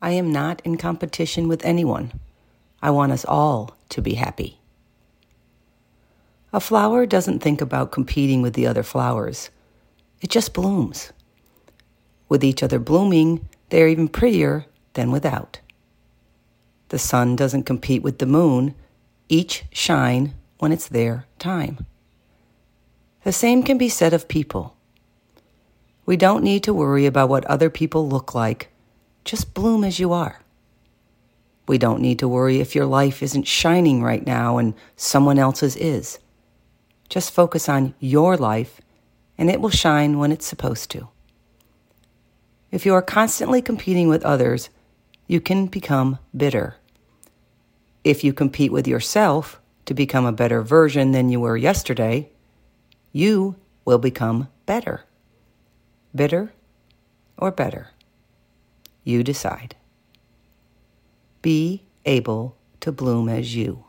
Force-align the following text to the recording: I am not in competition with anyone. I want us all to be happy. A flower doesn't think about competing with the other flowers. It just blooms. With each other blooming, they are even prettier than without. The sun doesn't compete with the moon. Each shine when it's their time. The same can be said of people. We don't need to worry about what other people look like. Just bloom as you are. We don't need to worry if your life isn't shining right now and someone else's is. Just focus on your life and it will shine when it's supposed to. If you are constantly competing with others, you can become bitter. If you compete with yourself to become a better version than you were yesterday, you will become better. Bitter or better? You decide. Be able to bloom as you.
I 0.00 0.10
am 0.10 0.30
not 0.30 0.60
in 0.64 0.76
competition 0.76 1.48
with 1.48 1.64
anyone. 1.64 2.12
I 2.82 2.90
want 2.90 3.12
us 3.12 3.24
all 3.24 3.76
to 3.88 4.02
be 4.02 4.14
happy. 4.14 4.60
A 6.52 6.60
flower 6.60 7.06
doesn't 7.06 7.40
think 7.40 7.60
about 7.60 7.92
competing 7.92 8.42
with 8.42 8.54
the 8.54 8.66
other 8.66 8.82
flowers. 8.82 9.50
It 10.20 10.30
just 10.30 10.54
blooms. 10.54 11.12
With 12.28 12.44
each 12.44 12.62
other 12.62 12.78
blooming, 12.78 13.48
they 13.70 13.82
are 13.82 13.88
even 13.88 14.08
prettier 14.08 14.66
than 14.94 15.10
without. 15.10 15.60
The 16.88 16.98
sun 16.98 17.36
doesn't 17.36 17.64
compete 17.64 18.02
with 18.02 18.18
the 18.18 18.26
moon. 18.26 18.74
Each 19.28 19.64
shine 19.72 20.34
when 20.58 20.72
it's 20.72 20.88
their 20.88 21.26
time. 21.38 21.86
The 23.24 23.32
same 23.32 23.62
can 23.62 23.76
be 23.76 23.88
said 23.88 24.14
of 24.14 24.28
people. 24.28 24.76
We 26.04 26.16
don't 26.16 26.44
need 26.44 26.62
to 26.64 26.74
worry 26.74 27.06
about 27.06 27.28
what 27.28 27.44
other 27.46 27.70
people 27.70 28.08
look 28.08 28.34
like. 28.34 28.70
Just 29.26 29.54
bloom 29.54 29.82
as 29.82 29.98
you 29.98 30.12
are. 30.12 30.40
We 31.66 31.78
don't 31.78 32.00
need 32.00 32.20
to 32.20 32.28
worry 32.28 32.60
if 32.60 32.76
your 32.76 32.86
life 32.86 33.24
isn't 33.24 33.48
shining 33.48 34.00
right 34.00 34.24
now 34.24 34.56
and 34.56 34.72
someone 34.94 35.36
else's 35.36 35.74
is. 35.74 36.20
Just 37.08 37.32
focus 37.32 37.68
on 37.68 37.94
your 37.98 38.36
life 38.36 38.80
and 39.36 39.50
it 39.50 39.60
will 39.60 39.70
shine 39.70 40.18
when 40.18 40.30
it's 40.30 40.46
supposed 40.46 40.92
to. 40.92 41.08
If 42.70 42.86
you 42.86 42.94
are 42.94 43.02
constantly 43.02 43.60
competing 43.60 44.08
with 44.08 44.24
others, 44.24 44.70
you 45.26 45.40
can 45.40 45.66
become 45.66 46.20
bitter. 46.34 46.76
If 48.04 48.22
you 48.22 48.32
compete 48.32 48.70
with 48.70 48.86
yourself 48.86 49.60
to 49.86 49.94
become 49.94 50.24
a 50.24 50.30
better 50.30 50.62
version 50.62 51.10
than 51.10 51.30
you 51.30 51.40
were 51.40 51.56
yesterday, 51.56 52.30
you 53.10 53.56
will 53.84 53.98
become 53.98 54.48
better. 54.66 55.02
Bitter 56.14 56.52
or 57.36 57.50
better? 57.50 57.90
You 59.06 59.22
decide. 59.22 59.76
Be 61.40 61.84
able 62.04 62.56
to 62.80 62.90
bloom 62.90 63.28
as 63.28 63.54
you. 63.54 63.85